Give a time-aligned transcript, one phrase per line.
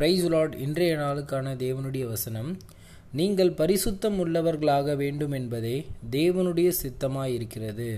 [0.00, 2.48] Price Lord இன்றைய நாளுக்கான தேவனுடைய வசனம்
[3.12, 7.88] நீங்கள் பரிசுத்தம் உள்ளவர்களாக வேண்டும் என்பதே தேவனுடைய சித்தமாயிருக்கிறது.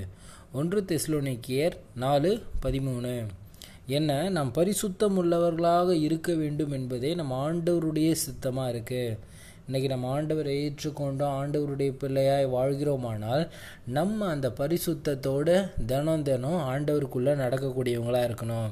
[0.53, 1.75] ஒன்று தெஸ்லோனிக்கியர்
[2.05, 2.31] நாலு
[2.65, 3.15] பதிமூணு.
[3.99, 9.19] என்ன நாம் பரிசுத்தம் உள்ளவர்களாக இருக்க வேண்டும் என்பதே நம் ஆண்டவருடைய சித்தமாக இருக்குது
[9.67, 13.46] இன்றைக்கி நம்ம ஆண்டவரை ஏற்றுக்கொண்டோம் ஆண்டவருடைய பிள்ளையாய் வாழ்கிறோமானால்
[13.99, 15.57] நம்ம அந்த பரிசுத்தத்தோடு
[15.93, 18.71] தினம் தினம் ஆண்டவருக்குள்ளே நடக்கக்கூடியவங்களாக இருக்கணும்.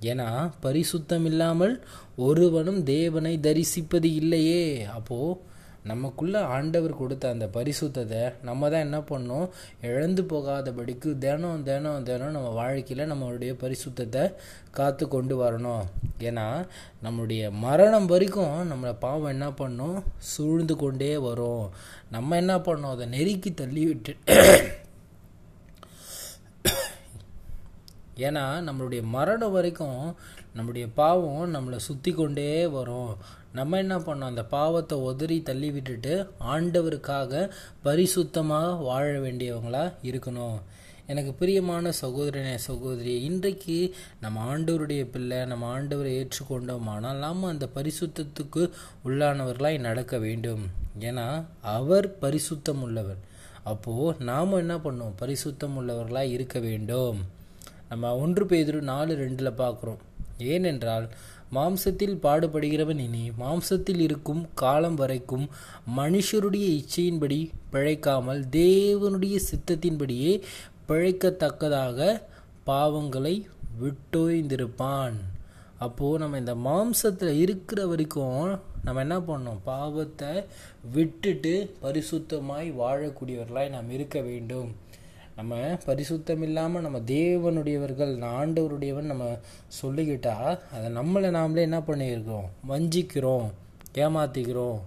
[0.00, 1.84] ஏன்னா பரிசுத்தம் இல்லாமல்
[2.16, 4.84] ஒருவனும் தேவனை தரிசிப்பது இல்லையே.
[4.84, 9.48] அப்போது நமக்குள்ள ஆண்டவர் கொடுத்த அந்த பரிசுத்தத்தை நம்ம தான் என்ன பண்ணோம்
[9.80, 14.34] இழந்து போகாதபடிக்கு தினம் தினம் தினம் நம்ம வாழ்க்கையில் நம்மளுடைய பரிசுத்தத்தை
[14.70, 15.84] காத்து கொண்டு வரணும்.
[16.18, 16.66] ஏன்னா
[17.04, 20.02] நம்மளுடைய மரணம் வரைக்கும் நம்மளை பாவம் என்ன பண்ணும்?
[20.18, 21.70] சூழ்ந்து கொண்டே வரும்.
[22.10, 24.14] நம்ம என்ன பண்ணோம் அதை நெருக்கி தள்ளி விட்டு
[28.16, 30.00] ஏன்னா நம்மளுடைய மரணம் வரைக்கும்
[30.54, 33.12] நம்முடைய பாவம் நம்மளை சுற்றி கொண்டே வரும்.
[33.52, 36.14] நம்ம என்ன பண்ணோம் அந்த பாவத்தை உதறி தள்ளி விட்டுட்டு
[36.54, 37.50] ஆண்டவருக்காக
[37.84, 40.58] பரிசுத்தமாக வாழ வேண்டியவங்களா இருக்கணும்.
[41.06, 43.76] எனக்கு பிரியமான சகோதரனே சகோதரி இன்றைக்கு
[44.20, 48.62] நம்ம ஆண்டவருடைய பிள்ளை நம்ம ஆண்டவரை ஏற்றுக்கொண்டோமானால் நாம் அந்த பரிசுத்தத்துக்கு
[49.04, 50.64] உள்ளானவர்களாய் நடக்க வேண்டும்.
[51.00, 51.26] ஏன்னா
[51.76, 53.22] அவர் பரிசுத்தம் உள்ளவர்
[53.62, 57.18] அப்போது நாம் என்ன பண்ணோம் பரிசுத்தம் உள்ளவர்களாக இருக்க வேண்டும்.
[57.88, 60.02] நம்ம ஒன்று பேதிரு நாலு ரெண்டில் பார்க்குறோம்
[60.38, 61.06] ஏனென்றால்
[61.52, 65.46] மாம்சத்தில் பாடுபடுகிறவன் இனி மாம்சத்தில் இருக்கும் காலம் வரைக்கும்
[65.96, 70.32] மனுஷருடைய இச்சையின்படி பிழைக்காமல் தேவனுடைய சித்தத்தின்படியே
[70.88, 72.00] பிழைக்கத்தக்கதாக
[72.66, 73.34] பாவங்களை
[73.80, 75.16] விட்டோய்ந்திருப்பான்
[75.78, 78.44] அப்போது நம்ம இந்த மாம்சத்தில் இருக்கிற வரைக்கும்
[78.84, 80.30] நம்ம என்ன பண்ணோம் பாவத்தை
[80.92, 84.68] விட்டுட்டு பரிசுத்தமாய் வாழக்கூடியவர்களாய் நாம் இருக்க வேண்டும்.
[85.36, 85.54] நம்ம
[85.86, 89.38] பரிசுத்தம் இல்லாமல் நம்ம தேவனுடையவர்கள் ஆண்டவருடையவன் நம்ம
[89.82, 90.36] சொல்லிக்கிட்டா
[90.72, 92.48] அதை நம்மளை நாமளே என்ன பண்ணியிருக்கிறோம்?
[92.68, 93.48] வஞ்சிக்கிறோம்
[93.94, 94.80] ஏமாத்திக்கிறோம்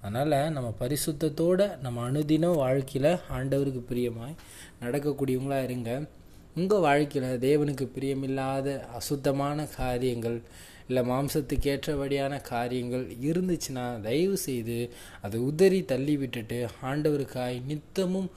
[0.00, 4.38] அதனால் நம்ம பரிசுத்தத்தோடு நம்ம அனுதினம் வாழ்க்கையில் ஆண்டவருக்கு பிரியமாய்
[4.82, 6.06] நடக்கக்கூடியவங்களாக இருங்க.
[6.54, 10.42] உங்கள் வாழ்க்கையில் தேவனுக்கு பிரியமில்லாத அசுத்தமான காரியங்கள்
[10.88, 14.78] இல்லை மாம்சத்துக்கு ஏற்றபடியான காரியங்கள் இருந்துச்சுன்னா தயவு செய்து
[15.20, 18.30] அதை உதறி தள்ளி விட்டுட்டு ஆண்டவருக்காய் நித்தமும்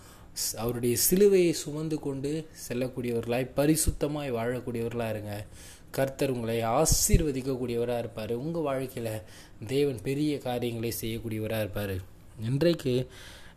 [0.57, 5.45] அவருடைய சிலுவையை சுமந்து கொண்டு செல்லக்கூடியவர்களாய் பரிசுத்தமாய் வாழக்கூடியவர்களாக இருங்க.
[5.91, 8.33] கர்த்தர் உங்களை ஆசீர்வதிக்கக்கூடியவராக இருப்பார்.
[8.33, 9.21] உங்கள் வாழ்க்கையில்
[9.67, 11.95] தேவன் பெரிய காரியங்களை செய்யக்கூடியவராக இருப்பார்.
[12.39, 13.07] இன்றைக்கு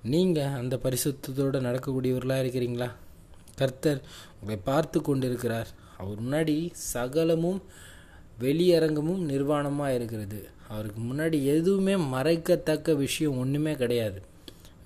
[0.02, 2.90] நீங்கள் அந்த பரிசுத்தத்தோடு நடக்கக்கூடியவர்களாக இருக்கிறீங்களா?
[3.56, 4.00] கர்த்தர்
[4.40, 5.68] உங்களை பார்த்து கொண்டிருக்கிறார்.
[5.98, 7.62] அவர் முன்னாடி சகலமும்
[8.40, 10.48] வெளியரங்கமும் நிர்வாணமாக இருக்கிறது.
[10.68, 14.22] அவருக்கு முன்னாடி எதுவுமே மறைக்கத்தக்க விஷயம் ஒன்றுமே கிடையாது.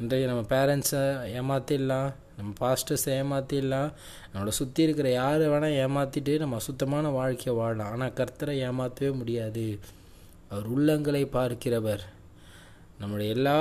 [0.01, 1.01] இன்றைக்கு நம்ம பேரண்ட்ஸை
[1.39, 3.89] ஏமாற்றிடலாம் நம்ம பாஸ்டர்ஸை ஏமாற்றிடலாம்
[4.33, 7.91] நம்மளை சுற்றி இருக்கிற யாரை வேணால் ஏமாற்றிட்டு நம்ம சுத்தமான வாழ்க்கையை வாழலாம்.
[7.91, 9.79] ஆனால் கர்த்தரை ஏமாற்றவே முடியாது.
[10.49, 12.05] அவர் உள்ளங்களை பார்க்கிறவர்.
[12.99, 13.59] நம்முடைய எல்லா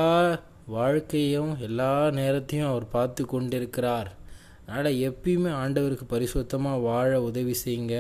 [0.66, 4.12] வாழ்க்கையும் எல்லா நேரத்தையும் அவர் பார்த்து கொண்டிருக்கிறார்.
[4.68, 7.98] அதனால் எப்பயுமே ஆண்டவருக்கு பரிசுத்தமாக வாழ உதவி செய்யுங்க.